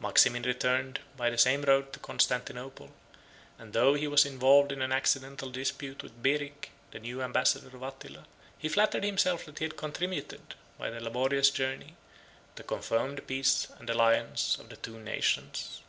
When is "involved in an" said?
4.24-4.92